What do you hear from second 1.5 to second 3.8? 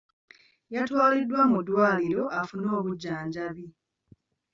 mu ddwaliro afune obujjanjabi.